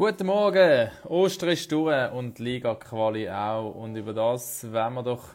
[0.00, 3.74] Guten Morgen, Ostern ist durch und Liga-Quali auch.
[3.74, 5.34] Und über das werden wir doch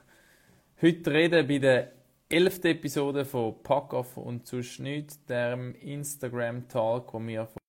[0.82, 1.92] heute reden bei der
[2.30, 7.60] elften Episode von Pack Off und zu nichts, dem Instagram-Talk, wo wir von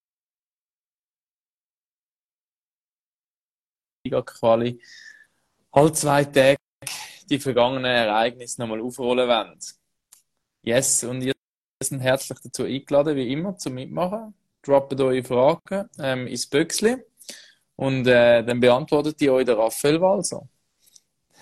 [4.07, 4.81] Liga-Quali
[5.73, 6.57] alle zwei Tage
[7.29, 9.59] die vergangenen Ereignisse nochmal aufrollen wollen.
[10.63, 11.35] Yes, und ihr
[11.83, 14.35] seid herzlich dazu eingeladen, wie immer, zum Mitmachen
[14.67, 16.97] droppt eure Fragen ähm, ins Büchsli
[17.77, 20.49] und äh, dann beantwortet die euch der Raphael Walser.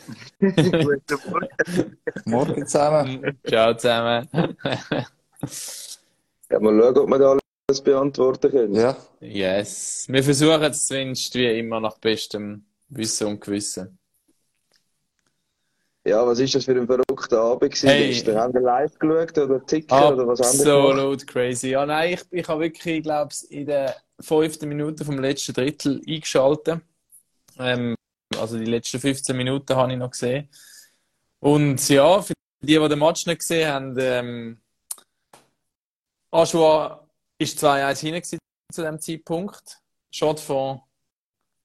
[0.38, 0.80] Guten
[1.30, 1.98] Morgen.
[2.26, 3.38] Morgen zusammen.
[3.46, 4.28] Ciao zusammen.
[6.50, 7.38] Ja, mal schauen, ob wir da
[7.68, 8.74] alles beantworten können.
[8.74, 10.06] Ja, yes.
[10.08, 13.98] Wir versuchen es zumindest wie immer nach bestem Wissen und Gewissen.
[16.06, 18.08] Ja, was ist das für ein verrückter Abend Hey.
[18.08, 18.36] gestern?
[18.36, 20.60] Haben wir live geschaut oder Ticker oder was gemacht?
[20.60, 21.70] Absolut crazy.
[21.70, 26.02] Ja, nein, ich, ich habe wirklich, ich glaube in der fünften Minute vom letzten Drittel
[26.06, 26.80] eingeschaltet.
[27.58, 27.94] Ähm,
[28.38, 30.48] also die letzten 15 Minuten habe ich noch gesehen.
[31.40, 34.60] Und ja, für die, die den Match nicht gesehen haben, ähm,
[36.30, 37.08] Aschua
[37.38, 38.38] ist 2-1 hinten gewesen
[38.72, 39.80] zu dem Zeitpunkt.
[40.10, 40.82] Shotfond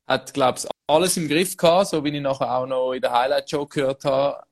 [0.08, 3.12] hat, glaube ich, alles im Griff gehabt, so wie ich nachher auch noch in der
[3.12, 4.44] Highlight-Show gehört habe.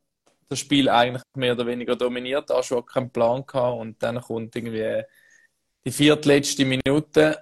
[0.49, 2.51] Das Spiel eigentlich mehr oder weniger dominiert.
[2.51, 5.03] Aschua hat keinen Plan gehabt und dann kommt irgendwie
[5.85, 7.39] die viertletzte Minute,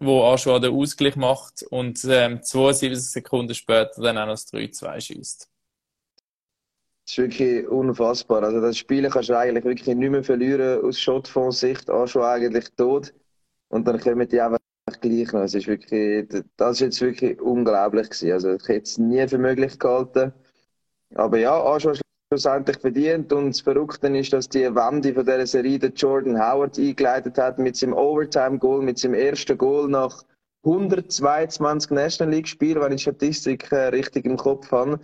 [0.00, 5.00] wo Aschua den Ausgleich macht und ähm, 72 Sekunden später dann auch noch das 3-2
[5.00, 5.50] schießt.
[7.04, 8.44] Das ist wirklich unfassbar.
[8.44, 11.90] Also das Spiel kannst du eigentlich wirklich nicht mehr verlieren aus Shotfonds-Sicht.
[11.90, 13.12] Auch schon eigentlich tot.
[13.68, 14.59] Und dann kommen die einfach
[14.98, 15.42] gleich noch.
[15.42, 18.32] Es ist wirklich, das ist jetzt wirklich unglaublich gewesen.
[18.32, 20.32] Also ich hätte es nie für möglich gehalten.
[21.14, 21.94] Aber ja, Aschua
[22.32, 23.32] schlussendlich verdient.
[23.32, 27.58] Und das Verrückte ist, dass die Wende von dieser Serie der Jordan Howard eingeleitet hat
[27.58, 30.24] mit seinem Overtime-Goal, mit seinem ersten Goal nach
[30.64, 35.00] 122 National League-Spielen, wenn ich die Statistik äh, richtig im Kopf habe.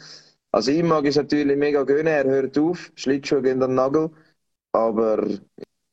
[0.52, 4.10] Also ihm mag es natürlich mega gönnen, er hört auf, Schlittschuhe gehen an den Nagel.
[4.72, 5.26] Aber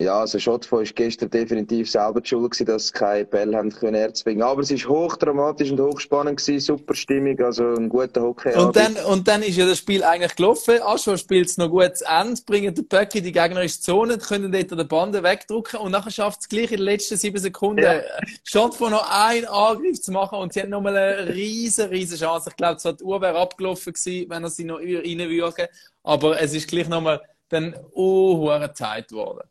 [0.04, 3.72] ja, also Schottfonds ist gestern definitiv selber die schuld gewesen, dass sie keine Bälle haben
[3.72, 4.44] können erzwingen.
[4.44, 8.54] Aber es ist hochdramatisch und hochspannend gewesen, super Stimmung, also ein guter Hockey.
[8.54, 10.80] Und dann, und dann ist ja das Spiel eigentlich gelaufen.
[10.82, 14.52] Aschua spielt es noch gut zu Ende, bringt den Puck in die gegnerische Zone, können
[14.52, 18.72] dort den Bande wegdrücken und nachher schafft es gleich in den letzten sieben Sekunden, Ja.
[18.72, 22.50] von noch einen Angriff zu machen und sie haben nochmal eine riesen, riesen Chance.
[22.50, 25.68] Ich glaube, zwar die Uhr wäre abgelaufen gewesen, wenn er sie noch reinwürgen,
[26.04, 29.48] aber es ist gleich nochmal dann oh, Zeit geworden.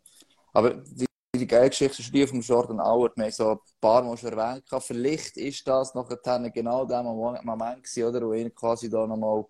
[0.52, 3.16] Aber die, die geile Geschichte ist die vom Jordan Howard.
[3.16, 4.64] Wir haben so ein paar Mal schon erwähnt.
[4.80, 6.18] Vielleicht ist das nachher
[6.50, 9.44] genau der Moment, oder, wo ihn quasi da nochmal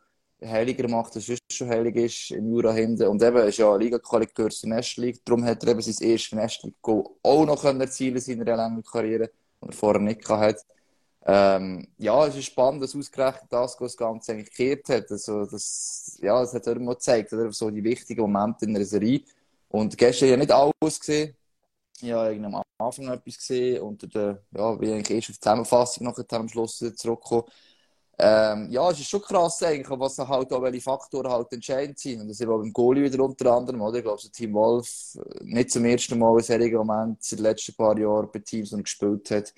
[0.44, 3.06] heiliger macht, als er schon heilig ist im Jura hinten.
[3.08, 5.14] Und eben, ist ja Liga-Quali gehört zur National.
[5.24, 6.74] Darum hat er eben sein erstes National
[7.22, 9.30] auch noch können erzielen in seiner langen Karriere,
[9.60, 10.66] und er vorher nicht gehabt hat.
[11.24, 15.10] Ähm, ja, es ist spannend, dass ausgerechnet das, was das Ganze eigentlich gekehrt hat.
[15.10, 17.52] Also, das, ja, es hat immer gezeigt, oder?
[17.52, 19.22] so die wichtigen Momente in der Serie.
[19.72, 21.34] Und gestern ja nicht alles gesehen.
[22.02, 25.40] Habe irgendwie am Anfang noch etwas gesehen und der, ja, bin eigentlich erst auf die
[25.40, 27.44] Zusammenfassung nachher am Schluss zurückgekommen.
[28.18, 32.20] Ähm, ja, es ist schon krass eigentlich, was halt auch welche Faktoren halt entscheidend sind.
[32.20, 33.98] Und das ist auch beim Goalie wieder unter anderem, oder?
[33.98, 37.42] Ich glaube, so Team Wolf äh, nicht zum ersten Mal in solchen Moment in den
[37.44, 39.54] letzten paar Jahren bei Teams, er gespielt hat,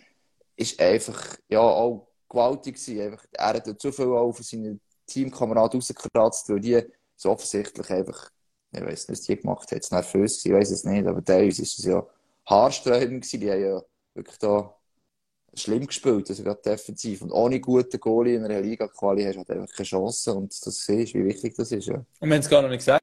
[0.54, 3.00] ist einfach, ja, auch gewaltig gewesen.
[3.00, 6.82] Einfach, er hat ja zu viel auch von seinen Teamkameraden rausgekratzt, weil die
[7.16, 8.30] so offensichtlich einfach,
[8.74, 11.62] ich weiß nicht, was die gemacht haben, nervös gewesen, ich weiß es nicht, aber teilweise
[11.62, 12.06] ist es ja
[12.46, 13.40] haarsträubend gewesen.
[13.40, 13.82] Die haben ja
[14.14, 14.74] wirklich da
[15.54, 17.22] schlimm gespielt, also gerade defensiv.
[17.22, 20.34] Und ohne guten Goalie in einer Liga-Quali hast du halt einfach keine Chance.
[20.34, 21.94] Und das siehst du, wie wichtig das ist, ja.
[21.94, 23.00] Und wir haben es gar noch nicht gesagt.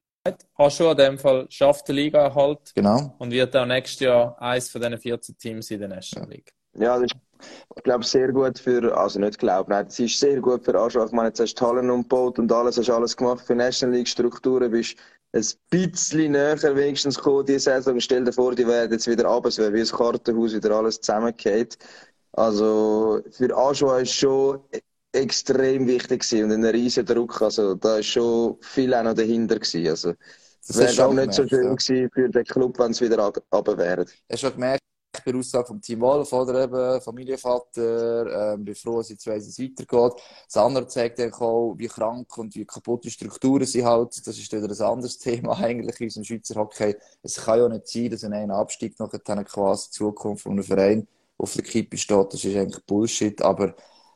[0.56, 3.16] Aschua in dem Fall schafft den Liga-Erhalt Genau.
[3.18, 6.54] und wird auch nächstes Jahr eins von diesen 14 Teams in der National League.
[6.76, 7.16] Ja, das ist,
[7.76, 11.06] ich glaube, sehr gut für, also nicht glaube, nein, es ist sehr gut für Aschua.
[11.06, 13.96] Ich meine, jetzt hast du die Hallen umgebaut und alles, hast alles gemacht für National
[13.98, 14.96] League Strukturen, bist
[15.34, 18.00] ein bisschen näher wenigstens gekommen diese Saison.
[18.00, 21.00] Stell dir vor, die werden jetzt wieder runter, es wäre wie ein Kartenhaus, wieder alles
[21.00, 21.78] zusammengeht.
[22.34, 24.62] Also, für Aschua ist schon
[25.14, 27.42] extrem wichtig gewesen und ein riesen Druck.
[27.42, 29.88] Also, da ist schon viel auch noch dahinter gewesen.
[29.88, 30.14] Also,
[30.68, 33.20] Das es wäre auch nicht so schön gemerkt, gewesen für den Club, wenn es wieder
[33.20, 34.02] runter wäre.
[34.02, 34.82] Hast du schon gemerkt,
[35.26, 39.64] bei Aussage vom Team Wolf, oder eben Familienvater, ähm, bin froh, dass jetzt weiss, wie
[39.66, 40.22] es weitergeht.
[40.48, 44.10] Das andere zeigt auch, wie krank und wie kaputt die Strukturen sind halt.
[44.28, 46.96] Das ist wieder ein anderes Thema eigentlich in unserem Schweizer Hockey.
[47.24, 50.64] Es kann ja nicht sein, dass in einem Abstieg nachher dann quasi Zukunft von einem
[50.64, 51.08] Verein
[51.38, 52.34] auf der Kippe steht.
[52.34, 53.42] Das ist eigentlich Bullshit.
[53.42, 53.76] Aber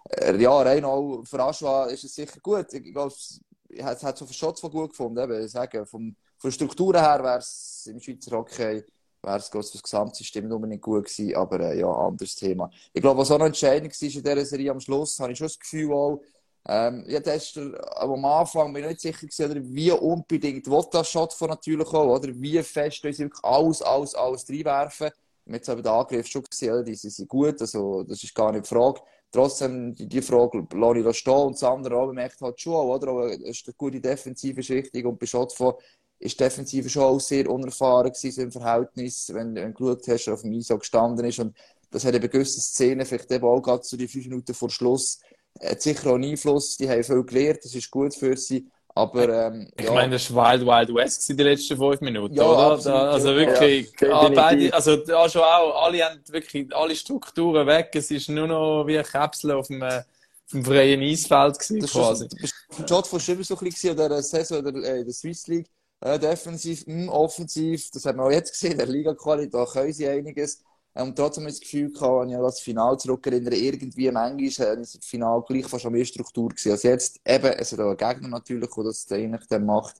[0.09, 2.73] äh, ja, rein auch für Aschwa ist es sicher gut.
[2.73, 5.19] Ich glaube, es hat- so Schutz von gut gefunden.
[5.23, 5.51] Eben, ich
[5.89, 8.83] vom, von der Struktur her wäre es im Schweizer Hockey
[9.25, 12.69] wäre es das Gesamtsystem nur nicht gut gewesen, aber äh, ja, anderes Thema.
[12.93, 15.47] Ich glaube, was auch noch entscheidend war in dieser Serie am Schluss, habe ich schon
[15.47, 16.21] das Gefühl auch,
[16.67, 21.09] ähm, ja, ist der, am Anfang bin ich nicht sicher gewesen, wie unbedingt will das
[21.09, 25.11] Shot von natürlich auch, oder wie fest wir wirklich alles, alles, alles reinwerfen.
[25.45, 28.69] Wir haben den Angriff schon gesehen, die sind gut, also das ist gar nicht die
[28.69, 28.99] Frage.
[29.31, 32.73] Trotzdem, die, die Frage lasse ich da stehen und das andere auch bemerkt halt schon,
[32.73, 33.09] oder?
[33.09, 35.75] Aber eine gute Defensive, ist richtig und bei Shot von
[36.19, 40.29] ist die Defensive schon auch sehr unerfahren gewesen, im Verhältnis, wenn, wenn du geschaut hast,
[40.29, 41.39] auf dem Eis gestanden ist.
[41.39, 41.55] Und
[41.91, 44.69] das hat eben gewisse Szenen, vielleicht eben auch gerade zu so die fünf Minuten vor
[44.69, 45.19] Schluss,
[45.61, 46.77] hat sicher auch einen Einfluss.
[46.77, 48.67] Die haben viel gelernt, das ist gut für sie.
[48.97, 49.91] Aber, ähm, ich ja.
[49.91, 52.71] meine, das war Wild Wild West die letzten fünf Minuten, Ja, oder?
[52.71, 53.35] absolut, Da, also ja.
[53.35, 57.89] wirklich, Ja, ah, beide, also da schon auch, alle haben wirklich alle Strukturen weg.
[57.93, 61.79] Es ist nur noch wie ein Käpsel auf dem, äh, auf dem freien Eisfeld gewesen,
[61.81, 62.29] Das quasi.
[62.77, 65.67] war Shot von Schüber so ein bisschen in der Saison der, äh, der Swiss League.
[66.05, 70.07] Äh, defensiv, mh, offensiv, das hat man auch jetzt gesehen, der Liga-Quali, da können sie
[70.07, 70.63] einiges.
[70.93, 74.81] Ähm, trotzdem habe ich das Gefühl gehabt, wenn ich das Finale zurückerinnere, irgendwie manchmal äh,
[74.81, 76.71] ist das Finale gleich fast an mehr Struktur gewesen.
[76.71, 79.95] Also jetzt eben, es ist auch ein Gegner natürlich, der das eigentlich dann macht.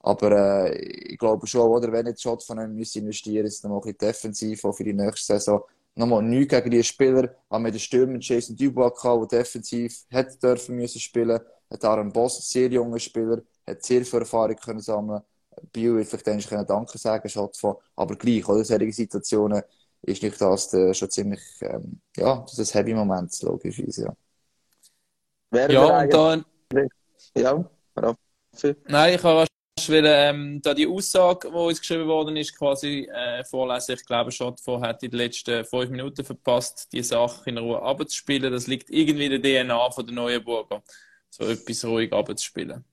[0.00, 0.30] Aber
[0.68, 0.76] äh,
[1.12, 4.12] ich glaube schon, oder, wenn jetzt Shot von müssen investieren, ist dann auch ein bisschen
[4.12, 5.62] defensiv, auch für die nächste Saison.
[5.94, 10.36] Nochmal nichts gegen die Spieler, haben wir den Stürmer Jason Dubois gehabt, der defensiv hätte
[10.38, 14.80] dürfen müssen spielen, hat Aaron Boss, ein sehr junger Spieler, hat sehr viel Erfahrung können
[14.80, 15.22] sammeln.
[15.72, 19.62] Bio wird vielleicht eigentlich Danke sagen, Shot von, aber gleich, oder, solche Situationen
[20.02, 24.16] ist nicht das äh, schon ziemlich, ähm, ja, das ist ein Heavy-Moment, logischerweise, ja.
[25.50, 28.76] Wäre Ja, der und da, Ja, Raffi.
[28.86, 29.46] Nein, ich habe
[29.88, 33.94] will, ähm, da die Aussage, die uns geschrieben worden ist, quasi äh, vorlesen.
[33.94, 38.52] Ich glaube, Schottfor hat in den letzten fünf Minuten verpasst, die Sache in Ruhe abzuspielen.
[38.52, 40.82] Das liegt irgendwie in der DNA von der Neuenburger,
[41.30, 42.84] so etwas ruhig abzuspielen.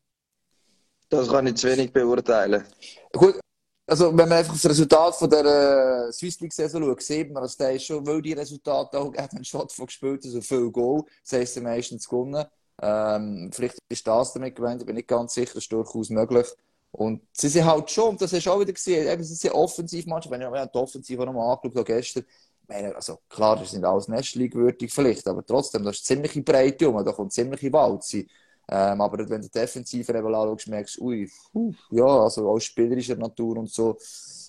[1.14, 2.64] Das kann ich zu wenig beurteilen.
[3.12, 3.40] Gut,
[3.86, 7.44] also wenn man einfach das Resultat von der äh, Swiss League Saison schaut, sieht man,
[7.44, 11.04] dass der schon, weil die Resultate auch hat einen Shot von gespielt, also viel Goal,
[11.24, 12.44] das heisst, meistens gewonnen.
[12.82, 16.48] Ähm, vielleicht ist das damit gemeint, ich bin nicht ganz sicher, das ist durchaus möglich.
[16.92, 19.54] Und sie sind halt schon, und das hast du auch wieder gesehen, eben, sie sind
[19.54, 22.26] offensiv manchmal, wenn ich mir die Offensiv auch nochmal angeschaut habe gestern,
[22.68, 26.42] meine, also klar, das sind alles National League würdig vielleicht, aber trotzdem, das ist ziemliche
[26.42, 28.26] Breite um, da kommt ziemliche Walze.
[28.70, 32.64] Ähm, aber wenn du die Defensive eben anschaust, merkst du, ui, puh, ja, also aus
[32.64, 33.98] spielerischer Natur und so.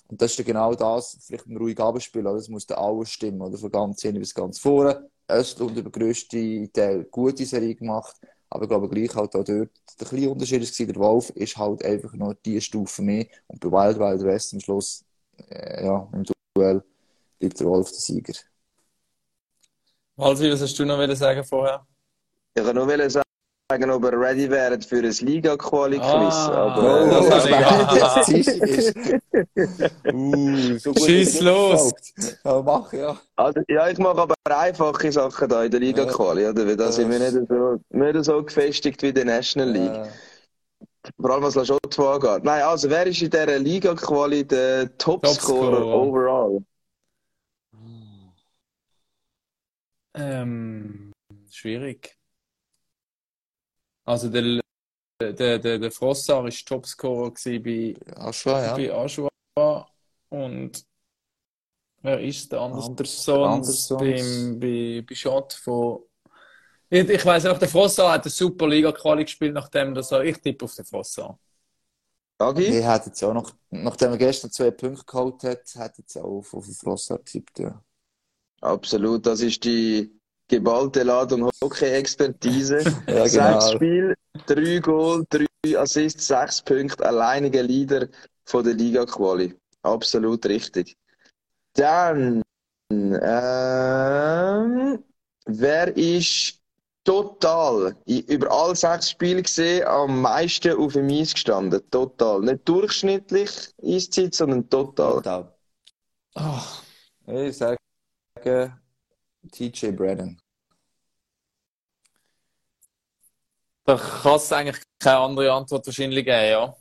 [0.07, 2.33] Und das ist dann genau das, vielleicht ein ruhig oder?
[2.35, 3.57] das muss dann alles stimmen, oder?
[3.57, 5.09] Von ganz hinten bis ganz vorne.
[5.27, 8.15] Östland über grössten Teil gute Serie gemacht,
[8.49, 11.83] aber ich glaube gleich halt auch dort, der kleine Unterschied war, der Wolf ist halt
[11.83, 15.03] einfach noch die Stufe mehr und bei Wild Wild West am Schluss,
[15.49, 16.23] äh, ja, im
[16.55, 16.83] Duell
[17.39, 18.33] bleibt der Wolf der Sieger.
[20.17, 21.85] Walsi, was hast du noch wollen sagen vorher?
[22.53, 23.09] Ich kann nur wollen
[23.71, 26.03] sagen, ob er ready wäre für ein Liga-Quali-Quiz.
[26.05, 26.75] Ah.
[26.75, 28.61] aber, Oh, äh, das ist.
[30.13, 31.91] Uh, so Schieß los.
[32.43, 33.17] Ja, mach, ja.
[33.35, 36.67] Also, ja, ich mache aber einfache Sachen da in der Liga-Quali, oder?
[36.67, 39.91] Weil da sind wir nicht so, nicht so gefestigt wie die National League.
[39.91, 42.43] Äh, Vor allem was La Chaux angeht.
[42.43, 46.01] Nein, also, wer ist in dieser Liga-Quali der Topscorer Topscorer.
[46.01, 46.63] overall?
[50.13, 51.11] Ähm,
[51.49, 52.15] schwierig.
[54.05, 54.61] Also der,
[55.19, 58.75] der, der, der Frossar war Topscorer bei ja, schon, ja.
[58.75, 59.29] bei Aschua
[60.29, 60.85] und
[62.01, 63.99] wer ist der Andersons Anders- Andersons.
[63.99, 66.03] beim bei, bei Schott von
[66.89, 70.37] ich, ich weiß auch der Frossar hat eine super Liga Quali gespielt nachdem das ich
[70.37, 71.39] tippe auf den Frossar
[72.37, 72.63] Agi?
[72.65, 76.25] Ich hätte jetzt auch noch, nachdem er gestern zwei Punkte geholt hat, hätte jetzt auch
[76.25, 77.81] auf, auf den Flosser getippt, ja.
[78.61, 82.83] Absolut, das ist die geballte Ladung Hockey-Expertise.
[83.07, 83.75] Ja, Sechs genau.
[83.75, 85.45] Spiele, drei Goal, drei
[85.77, 88.07] Assists, sechs Punkte, alleiniger Leader
[88.45, 89.55] von der Liga-Quali.
[89.81, 90.95] Absolut richtig.
[91.73, 92.41] Dann,
[92.91, 95.03] ähm,
[95.45, 96.59] wer ist
[97.03, 101.81] total über alle sechs Spiele gesehen am meisten auf dem Eis gestanden?
[101.91, 102.41] Total.
[102.41, 103.51] Nicht durchschnittlich
[103.83, 105.15] Eiszeit, sondern total.
[105.15, 105.51] Total.
[106.35, 106.83] Ach,
[107.27, 107.77] Ich sage
[109.51, 110.37] TJ Brennan.
[113.85, 116.75] da kann es eigentlich keine andere Antwort wahrscheinlich geben ja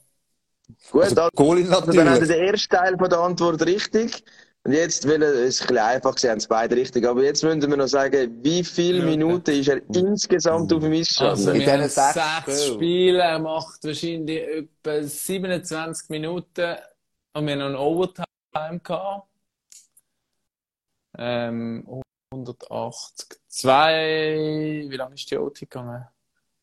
[0.90, 2.28] Gut, Also, also, Goalie Also dann haben natürlich.
[2.30, 4.24] wir den ersten Teil von der Antwort richtig.
[4.66, 7.04] Und jetzt, weil es ein bisschen einfach, sie haben es beide richtig.
[7.06, 9.50] Aber jetzt müssen wir noch sagen, wie viele Minuten.
[9.50, 11.50] Minuten ist er insgesamt auf dem Eis Also?
[11.50, 12.74] In wir haben diesen sechs sechs Spielen.
[12.74, 16.76] Spiele, er macht wahrscheinlich etwa 27 Minuten
[17.34, 19.28] und wir haben noch einen Overtime gehabt.
[21.18, 21.86] Ähm,
[22.34, 26.06] 180, zwei, wie lange ist die OT gegangen?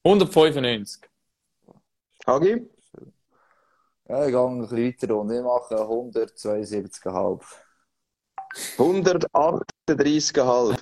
[0.03, 1.01] 195.
[2.27, 2.69] Hagi?
[4.07, 7.41] Ja, ich gehe ein bisschen weiter und ich mache 172,5.
[8.77, 10.77] 138,5.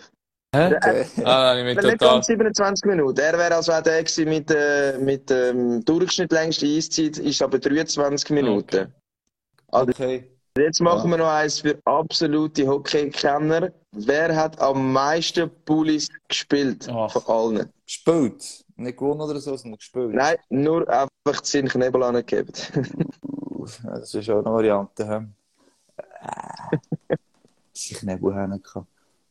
[0.55, 0.75] Hä?
[0.75, 1.05] Okay.
[1.25, 2.15] Ah, ich bin Nicht total.
[2.15, 3.19] ganz 27 Minuten.
[3.19, 7.59] Er wäre also auch der gewesen mit, äh, mit ähm, Durchschnitt längste Eiszeit, ist aber
[7.59, 8.91] 23 Minuten.
[9.67, 10.38] Also Okay.
[10.59, 13.71] Jetzt machen wir noch eins für absolute Hockey-Kenner.
[13.91, 17.11] Wer hat am meisten Pullis gespielt Ach.
[17.11, 17.23] von
[17.57, 17.69] allen?
[17.85, 18.63] Gespielt.
[18.75, 20.13] Nicht gewonnen oder so, sondern gespielt.
[20.13, 22.51] Nein, nur einfach den Knebel angegeben.
[23.83, 25.05] Das ist auch eine Variante.
[25.07, 25.27] hä?
[27.11, 27.17] Äh,
[27.73, 28.87] Ich nicht wohin kann.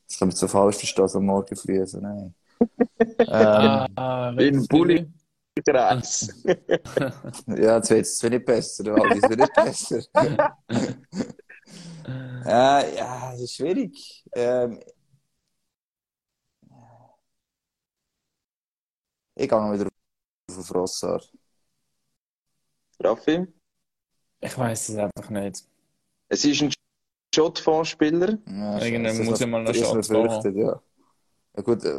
[0.06, 1.80] Das kann man so falsch verstehen, so am Morgen früh.
[1.80, 2.34] Also nein.
[3.18, 3.26] ähm,
[3.96, 5.06] Ah, In redest du Bulli.
[5.62, 6.32] Kreis.
[7.46, 8.96] ja, jetzt wird es nicht besser.
[8.96, 10.02] Es wird nicht besser.
[12.44, 14.24] äh, ja, das ist schwierig.
[14.32, 14.80] Ähm,
[19.34, 21.22] ich gehe noch wieder auf den Frossar.
[23.00, 23.46] Raffi?
[24.40, 25.64] Ich weiß es einfach nicht.
[26.28, 26.72] Es ist ein
[27.34, 28.38] Shotfonds-Spieler.
[28.46, 30.80] Ja, Irgendwann muss ich mal noch Schatz befürchtet, ja.
[31.56, 31.98] Ja gut, äh,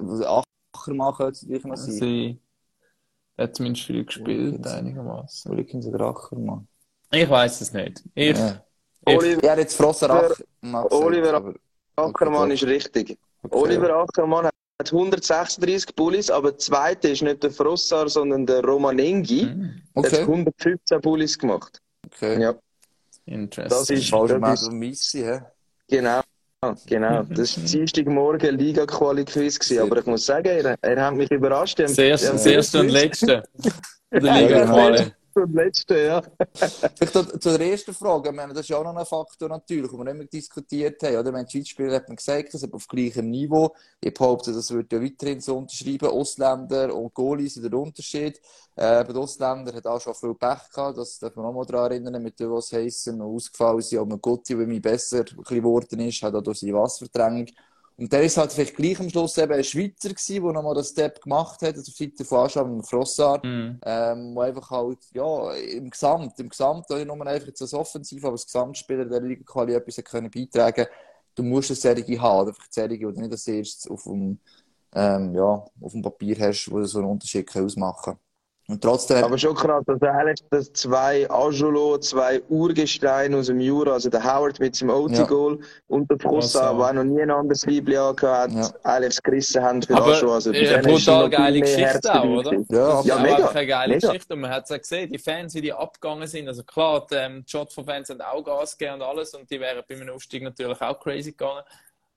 [0.73, 2.39] Ackermann könnte es natürlich noch sein.
[3.39, 5.55] Sie hat zumindest viel gespielt, einigermaßen.
[5.55, 6.67] Wilkins oder Ackermann.
[7.10, 8.03] Ich weiß es nicht.
[8.13, 8.62] Ich, Ja.
[9.08, 11.53] ich, Oliver, Ja, jetzt Frosser Ackermann gesagt, Oliver aber-
[11.96, 13.17] Ackermann ist richtig.
[13.41, 13.55] okay.
[13.55, 19.41] Oliver Ackermann hat 136 Pullis, aber der zweite ist nicht der Frossar, sondern der Romanengi.
[19.43, 21.81] Hm, Der hat Okay, 115 Pullis gemacht.
[22.08, 22.41] okay.
[22.41, 22.53] Ja,
[23.25, 23.69] interesting.
[23.69, 25.39] Das ist- das ist- so Missi, hä?
[25.88, 26.19] genau.
[26.87, 31.31] Genau, das war Dienstagmorgen Liga-Quali-Quiz, gewesen, Sehr aber ich muss sagen, er, er hat mich
[31.31, 31.79] überrascht.
[31.79, 33.43] Er- das erste, er- das erste und letzte.
[34.11, 34.65] Der Liga.
[34.65, 35.11] Quali.
[35.33, 36.21] Und letzte, ja.
[36.53, 39.91] Vielleicht zu, zu der ersten Frage, meine, das ist ja auch noch ein Faktor natürlich,
[39.91, 41.17] den wir immer diskutiert haben.
[41.17, 41.33] Oder?
[41.33, 43.75] Wenn die Schweizspieler hat man gesagt, das ist auf gleichem Niveau.
[44.01, 46.09] Ich behaupte, das wird ja weiterhin so unterschreiben.
[46.09, 48.41] Ausländer und Goalies sind der Unterschied.
[48.75, 51.65] Äh, bei den Ausländern hat auch schon viel Pech gehabt, das darf man auch mal
[51.65, 56.21] daran erinnern, mit dem, was heissen, ausgefallen sind, aber Gotti, wie mir besser geworden ist,
[56.21, 57.48] hat auch durch seine Wasserverdrängung.
[58.00, 60.86] Und der ist halt vielleicht gleich am Schluss eben ein Schweizer gewesen, der nochmal den
[60.86, 63.44] Step gemacht hat, also auf Seite von Ascham und Frossard.
[63.44, 63.77] Hm.
[63.84, 68.24] Ähm, wo einfach halt, ja, im Gesamt, im Gesamt, nicht nur einfach jetzt als Offensiv,
[68.24, 70.86] aber als Gesamtspieler der Liga Quali etwas können beitragen
[71.36, 74.39] Du musst eine Serie haben, einfach eine Serie, die du nicht als erstes auf dem,
[74.94, 78.18] ähm, ja, auf dem Papier hast, wo so einen Unterschied kann ausmachen
[78.69, 83.93] Und trotzdem, Aber schon krass, dass eigentlich dass zwei Ajulo, zwei Urgesteine aus dem Jura,
[83.93, 86.73] also der Howard mit seinem OT-Goal und der Frossa, Frossa.
[86.77, 88.69] der auch noch nie ein anderes Liebling hat, Ja.
[88.83, 90.33] eigentlich es gerissen haben für Aber Ajulo.
[90.35, 92.53] Also, eine brutal geile Geschichte auch, oder?
[92.53, 93.47] ja, Das Ja, mega.
[93.49, 94.07] eine geile Mega.
[94.07, 96.47] Geschichte und man hat es ja gesehen, die Fans, wie die abgegangen sind.
[96.47, 99.95] Also klar, die ähm, Shotful-Fans haben auch Gas gegeben und alles und die wären bei
[99.95, 101.63] einem Aufstieg natürlich auch crazy gegangen.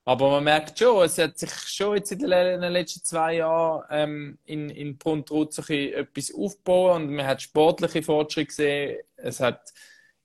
[0.04, 2.28] Aber man merkt schon, es hat sich schon jetzt in den,
[2.72, 8.46] letzten zwei Jahren ähm, in, in Pontrut so etwas aufgebaut und man hat sportliche Fortschritte
[8.46, 9.72] gesehen, es hat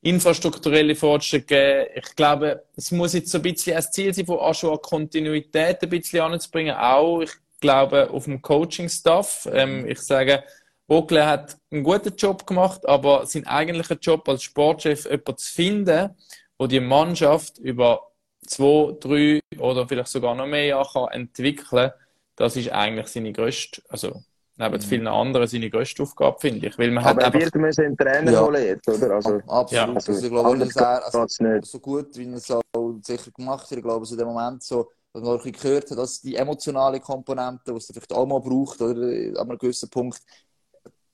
[0.02, 1.90] infrastrukturelle Fortschritte gegeben.
[1.96, 5.90] Ich glaube, es muss jetzt so ein bisschen ein Ziel sein, von Aschua Kontinuität ein
[5.90, 6.76] bisschen anzubringen.
[6.76, 9.48] Auch, ich glaube, auf dem Coaching-Staff.
[9.52, 10.44] Ähm, ich sage,
[10.88, 16.10] Vogler hat einen guten Job gemacht, aber sein eigentlicher Job als Sportchef, jemanden zu finden,
[16.58, 18.08] wo die Mannschaft über
[18.48, 21.92] zwei, drei oder vielleicht sogar noch mehr Jahre kann entwickeln
[22.38, 24.24] das ist eigentlich seine grösste, also
[24.56, 26.78] neben vielen anderen, seine grösste Aufgabe, finde ich.
[26.78, 28.46] Weil man hat Aber er einfach wird müssen einen Trainer Ja.
[28.46, 29.16] holen jetzt, oder?
[29.16, 29.72] Also, absolut.
[29.72, 29.86] ja.
[29.96, 31.66] Also, ich glaube, dass er, also, nicht.
[31.66, 32.62] so gut, wie er es auch
[33.02, 35.64] sicher gemacht hat, ich glaube, so in dem Moment so, dass man auch ein bisschen
[35.64, 39.58] gehört hat, dass die emotionale Komponente, die es vielleicht auch mal braucht, oder, an einem
[39.58, 40.22] gewissen Punkt,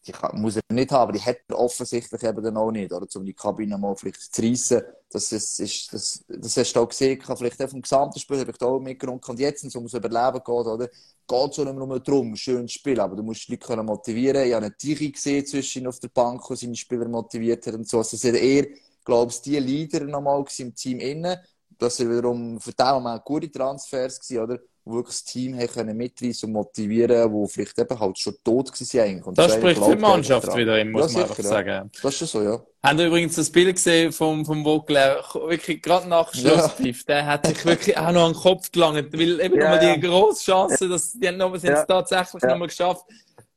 [0.05, 2.91] die kann, muss er nicht haben, aber die hat er offensichtlich eben dann auch nicht,
[2.91, 4.81] oder, um die Kabine mal vielleicht zu reissen.
[5.09, 8.39] Das ist, ist, das, das hast du auch gesehen, kann vielleicht auch vom gesamten Spiel,
[8.39, 9.21] habe ich da auch mitgenommen.
[9.25, 12.99] Und jetzt, wenn es Überleben geht, oder, geht es nicht mehr darum, schön zu spielen,
[12.99, 14.45] aber du musst die Leute können motivieren.
[14.45, 17.87] Ich habe einen Tichy gesehen zwischen auf der Bank, der seine Spieler motiviert hat und
[17.87, 17.99] so.
[17.99, 18.67] Also, sind eher,
[19.05, 21.37] glaube ich, die Leader nochmal im Team innen.
[21.77, 24.59] Das sind wiederum für den Moment gute Transfers gewesen, oder?
[24.85, 28.69] Wo wirklich das Team haben können mitreißen und motivieren, wo vielleicht eben halt schon tot
[28.99, 29.25] eigentlich.
[29.25, 30.59] Und Das spricht für die Mannschaft daran.
[30.59, 31.49] wieder, muss Ja, man einfach ja.
[31.49, 31.91] sagen.
[32.01, 32.61] Das ist so, ja.
[32.83, 35.23] Habt ihr übrigens das Bild gesehen vom, vom Vogler?
[35.47, 37.05] Wirklich gerade nach Schlusspfiff.
[37.05, 39.95] Der hat sich wirklich auch noch an den Kopf gelangt, weil eben Ja, nochmal ja.
[39.95, 41.85] die grosse Chance, dass die haben haben es Ja.
[41.85, 42.49] tatsächlich Ja.
[42.49, 43.05] nochmal geschafft,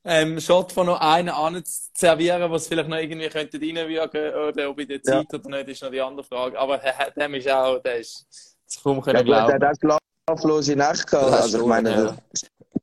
[0.05, 4.69] ähm, Shot von noch einen an zu servieren, was vielleicht noch irgendwie könnte reinwirken oder
[4.69, 6.57] ob in der Zeit oder nicht, ist noch die andere Frage.
[6.57, 8.25] Aber er- dem ist auch, der ist,
[8.65, 9.47] das kaum Ja, können gut, der
[9.81, 9.97] glauben.
[10.31, 11.31] Schlaflose Nächte gehabt.
[11.31, 11.95] Das Also, ich meine, ja.
[12.03, 12.17] der-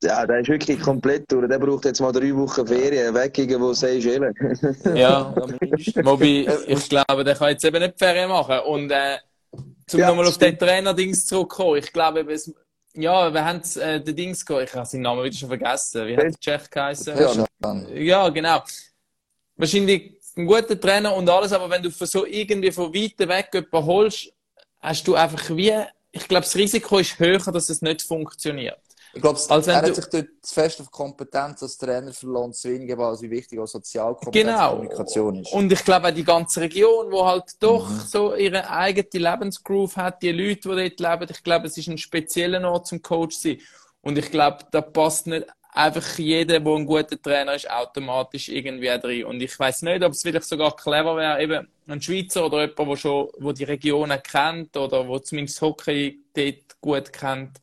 [0.03, 1.49] ja, der ist wirklich komplett durch.
[1.49, 4.35] Der braucht jetzt mal drei Wochen Ferien, weg irgendwo Seychellen.
[4.85, 5.33] Ja.
[5.35, 5.35] Ja.
[6.05, 8.59] Wobei, ich glaube, der kann jetzt eben nicht Ferien machen.
[8.67, 9.19] Und, äh,
[9.87, 11.77] zum Ja, nochmal auf den Trainer-Dings zurückkommen.
[11.79, 12.53] Ich glaube, es,
[12.95, 14.65] ja, wir haben äh, den Dings gehabt.
[14.69, 16.07] Ich habe seinen Namen wieder schon vergessen.
[16.07, 17.15] Wie hat der Tschech geheißen?
[17.95, 18.63] Ja, genau.
[19.57, 23.49] Wahrscheinlich ein guter Trainer und alles, aber wenn du von so irgendwie von weiter weg
[23.55, 24.33] jemanden holst,
[24.83, 25.73] hast du einfach wie
[26.15, 28.79] ich glaube, das Risiko ist höher, dass es nicht funktioniert.
[29.17, 32.69] Ich glaube, Also er hat sich dort zu fest auf Kompetenz als Trainer verloren, zu
[32.69, 34.71] wenig eben als wie wichtig auch Sozialkompetenz Genau.
[34.73, 35.53] und Kommunikation ist.
[35.53, 38.01] Und ich glaube auch die ganze Region, wo halt doch Mhm.
[38.09, 41.99] so ihre eigene Lebensgroove hat, die Leute, die dort leben, ich glaube, es ist ein
[41.99, 43.59] spezieller Ort zum Coach sein.
[44.03, 48.89] Und ich glaube, da passt nicht einfach jeder, der ein guter Trainer ist, automatisch irgendwie
[48.89, 49.25] rein.
[49.25, 52.79] Und ich weiß nicht, ob es vielleicht sogar clever wäre, eben ein Schweizer oder jemand,
[52.79, 57.61] der schon, wo die Regionen kennt oder wo zumindest Hockey dort gut kennt.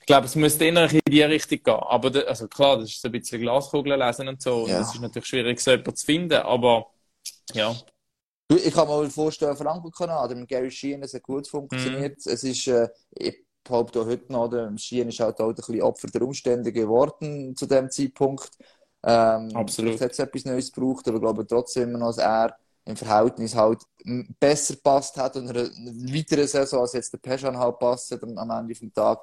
[0.00, 1.74] Ich glaube, es müsste eher in die Richtung gehen.
[1.74, 4.66] Aber, da- also klar, das ist ein bisschen Glaskugeln lesen und so.
[4.66, 4.80] Ja.
[4.80, 6.42] es ist natürlich schwierig, so jemanden zu finden.
[6.42, 6.90] Aber,
[7.52, 7.74] ja.
[8.50, 12.18] Ich kann mir vorstellen, Franco-Kanal, mit Gary Sheehan, es hat gut funktioniert.
[12.24, 12.32] Mhm.
[12.32, 16.08] Es ist, äh, ich auch heute noch, der Sheehan ist halt auch ein bisschen Opfer
[16.08, 18.50] der Umstände geworden zu dem Zeitpunkt.
[19.02, 19.96] Ähm, Absolut.
[19.96, 22.56] vielleicht hat etwas Neues gebraucht, aber ich glaube trotzdem immer noch, dass er
[22.86, 23.82] im Verhältnis halt
[24.38, 25.70] besser passt hat und eine
[26.12, 29.20] weitere Saison als jetzt der Peschan halt passt hat am, Ende vom Tag.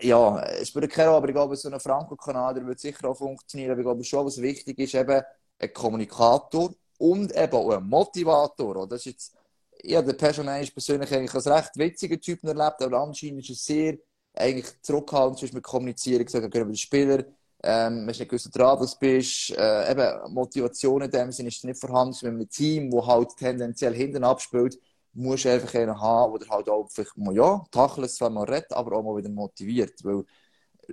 [0.00, 3.72] Ja, es spielt keine Rolle, aber ich glaube, so ein Franco-Kanadier wird sicher auch funktionieren.
[3.72, 5.22] Aber ich glaube schon, was wichtig ist, eben
[5.58, 8.76] ein Kommunikator und eben auch ein Motivator.
[8.76, 8.86] oder?
[8.88, 9.35] Das ist jetzt,
[9.86, 13.98] ja, der Personal persönlich eigentlich als recht witziger Typ erlebt, aber anscheinend ist er sehr
[14.34, 17.24] eigentlich zurückhaltend zwischen mit Kommunizieren, gesagt, gegenüber den Spieler.
[17.62, 19.50] Ähm, ist nicht gewusst, dran, was du bist.
[19.56, 22.16] Äh, eben, Motivation in dem Sinne ist nicht vorhanden.
[22.22, 24.78] Wenn man ein Team, das halt tendenziell hinten abspielt,
[25.14, 28.72] musst du einfach einen haben, der halt auch vielleicht mal, ja, Tacheles zwar mal redet,
[28.72, 30.04] aber auch mal wieder motiviert.
[30.04, 30.24] Weil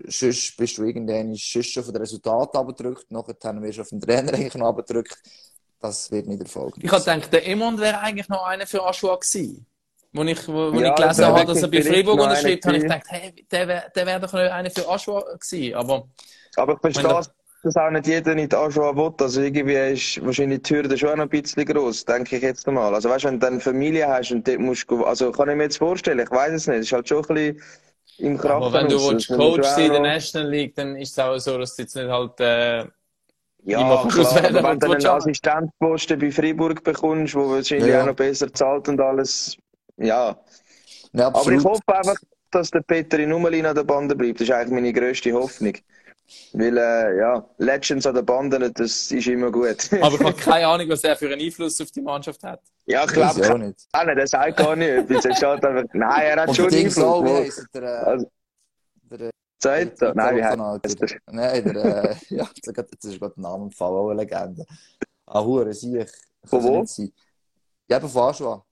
[0.08, 4.34] sonst bist du irgendwann schon von den Resultaten abgedrückt, nachher wirst du auf den Trainer
[4.34, 5.18] eigentlich noch abgedrückt.
[5.84, 6.82] Das wird nicht erfolgreich.
[6.82, 9.66] Ich habe gedacht, der Emond wäre eigentlich noch einer für Aschua gewesen.
[10.14, 12.84] Wo ich, wo, wo Ja, ich gelesen habe, dass er bei Freiburg unterschreibt, habe ich
[12.84, 15.76] gedacht, hey, der wäre der wär doch noch einer für Aschua gewesen.
[15.76, 16.08] Aber
[16.56, 17.22] Aber ich verstehe,
[17.64, 19.14] dass auch nicht jeder nicht Aschua will.
[19.20, 22.94] Also irgendwie ist wahrscheinlich die Hürde schon noch ein bisschen groß, denke ich jetzt mal.
[22.94, 25.56] Also weißt du, wenn du dann Familie hast und dort musst du, also kann ich
[25.56, 27.62] mir jetzt vorstellen, ich weiß es nicht, es ist halt schon ein bisschen
[28.20, 28.56] im Kraft.
[28.56, 29.10] Aber wenn du raus.
[29.12, 31.96] willst Coach sein in der National League, dann ist es auch so, dass du jetzt
[31.96, 32.86] nicht halt, äh,
[33.66, 35.06] Ja, klar, wenn du einen.
[35.06, 38.02] Assistenzposten bei Freiburg bekommst, wo wahrscheinlich Ja, ja.
[38.04, 39.56] auch noch besser zahlt und alles,
[39.98, 40.38] ja.
[41.14, 42.16] Ja, Aber ich hoffe einfach,
[42.52, 44.40] dass der Peter in Nummerlin an der Bande bleibt.
[44.42, 45.74] Das ist eigentlich meine grösste Hoffnung.
[46.54, 49.90] Weil, äh, ja, Legends an der Bande, das ist immer gut.
[50.02, 52.62] aber ich habe keine Ahnung, was er für einen Einfluss auf die Mannschaft hat.
[52.86, 53.88] ja, ich glaube, auch nicht.
[53.92, 54.18] auch nicht.
[54.18, 55.26] Er sagt gar nicht etwas.
[55.26, 56.76] Er steht einfach, nein, er hat Und schon so,
[57.26, 57.66] wie Einfluss.
[57.74, 58.32] der, äh, Also,
[59.12, 59.30] der,
[59.64, 60.16] der sagt er?
[60.16, 61.20] Nein, wie heißt Italo-Kanadier?
[61.28, 61.34] er?
[61.34, 64.66] Nein, der, äh, ja, jetzt ist gerade- der Name gefallen, auch eine Legende.
[65.26, 66.12] Ah, Hure, sieh ich.
[66.46, 66.86] Von wo?
[67.90, 68.66] Ja, eben von Aschua.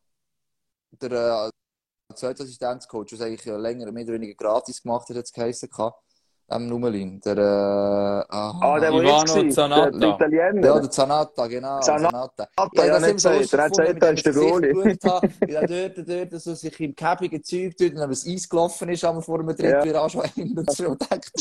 [1.01, 5.31] Der, äh, zweite Assistenzcoach, was eigentlich länger mehr oder weniger gratis gemacht hat, hat es
[5.31, 6.03] geheißen, gehabt.
[6.53, 7.19] Ähm, Nummerlin.
[7.21, 9.89] Der, äh, ah, Ah, der, Ivano Zanatta.
[9.91, 10.65] der, Italiener.
[10.67, 11.79] Ja, der Zanatta, genau.
[11.81, 14.73] Zanatta, Ja, ja, das nicht immer so Er er ist der Goalie.
[14.73, 18.49] geschaut habe, er dort, dort so sich im käbigen Zeug tut und dann das Eis
[18.49, 20.03] gelaufen ist, aber vor dem Tritt Ja.
[20.03, 20.89] anschweigen und so.
[20.89, 21.31] Und denkt,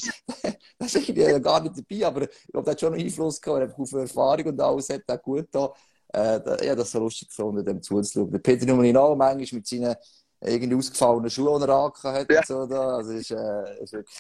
[0.79, 3.61] das ist irgendwie gar nicht dabei, aber ich glaube, der hat schon noch Einfluss gehabt,
[3.63, 5.73] er hat auf Erfahrung und alles, hat auch gut da.
[6.13, 8.31] Äh, da- ja, das ist so lustig gefunden, dem zuzuschauen.
[8.31, 9.95] Der Peter Nummerin auch manchmal mit seinen
[10.43, 12.31] irgendwie ausgefallenen Schuhen, die er angehabt hat.
[12.33, 12.39] Ja.
[12.41, 12.97] Und so da.
[12.97, 14.17] Also, ist, äh, ist wirklich,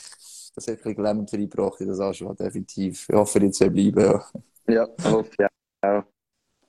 [0.54, 3.08] das hat ein bisschen Glamour reingebracht in das auch schon, definitiv.
[3.08, 4.24] Ich hoffe, die zwei bleiben, ja.
[4.68, 5.46] Ja, hoffe ich
[5.82, 6.02] auch.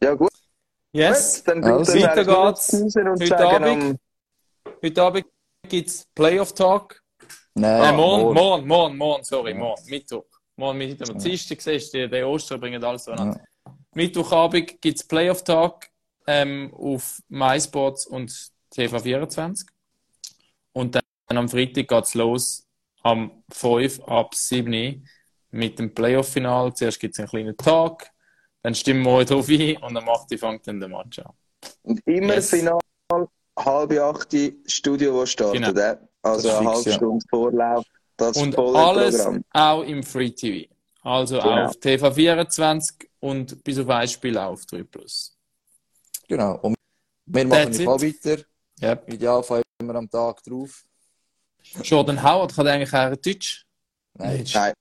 [0.04, 0.30] Ja, gut.
[0.94, 1.44] Yes.
[1.44, 2.74] Dann bleibt Also, weiter geht's.
[2.74, 3.66] Heute Abend.
[3.68, 3.98] am-
[4.84, 5.26] Heute Abend
[5.70, 7.02] gibt es Playoff Talk.
[7.54, 8.36] Nein, äh, morgen, morgen.
[8.36, 9.58] morgen, morgen, morgen, sorry, Ja.
[9.58, 10.26] morgen, Mittwoch.
[10.56, 11.08] Morgen Mittwoch.
[11.08, 11.14] Ja.
[11.16, 13.36] Dienstag siehst du, der Ostern bringt alles so Ja.
[13.94, 15.88] Mittwochabend gibt es Playoff Talk
[16.28, 19.66] ähm, auf MySports und TV24.
[20.74, 21.04] Und dann
[21.38, 22.68] am Freitag geht es los
[23.04, 24.94] am 5 ab 7 Uhr
[25.52, 26.74] mit dem Playoff-Final.
[26.74, 28.12] Zuerst gibt es einen kleinen Tag,
[28.62, 31.34] dann stimmen wir drauf ein und am 8 Uhr fängt dann der Match an.
[31.84, 32.50] Und immer Yes.
[32.50, 32.80] Final,
[33.58, 34.36] halb acht
[34.68, 35.64] Studio, wo startet.
[35.64, 35.80] Genau.
[35.80, 35.98] äh?
[36.24, 36.96] Also eine halbe ja.
[36.96, 37.86] Stunde Vorlauf.
[38.18, 39.44] Das Und alles Programm.
[39.52, 40.72] auch im Free TV.
[41.02, 41.66] Also Genau.
[41.66, 45.36] auf TV24 und bis auf ein Spiel auch auf 3 Plus.
[46.28, 46.60] Genau.
[46.62, 46.76] Und
[47.26, 48.44] wir machen That's weiter.
[48.82, 49.14] Yep.
[49.14, 50.84] Idealfall immer am Tag drauf.
[51.84, 53.66] Jordan Howard kann eigentlich auch Deutsch.
[54.16, 54.38] Nein.
[54.38, 54.74] Nein, Scheiße,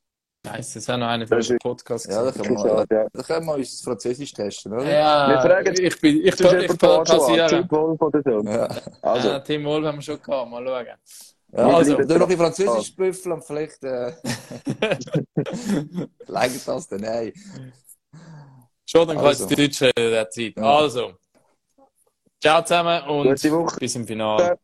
[0.74, 2.08] das ist auch noch einer ist den Podcasts.
[2.08, 3.06] Ja, da können, wir, ja.
[3.12, 4.90] da können wir uns das Französisch testen, oder?
[4.90, 7.48] Ja, Wir fragen- ich bin, ich, ich, ich passieren.
[7.48, 8.42] Typ Wolf oder so.
[8.48, 8.68] Ja.
[9.02, 10.86] Also, Ja, Tim Wolf haben wir schon gehabt, mal schauen.
[11.52, 12.38] Ja, also, du noch ein dran.
[12.54, 14.12] Französisch büffeln und vielleicht äh,
[16.26, 17.00] leidet das dann.
[17.00, 17.32] Nein.
[18.86, 19.46] Jordan kann Also.
[19.46, 20.54] jetzt Deutsch in der Zeit.
[20.56, 20.62] Ja.
[20.78, 21.12] Also,
[22.40, 24.58] ciao zusammen und bis im Finale.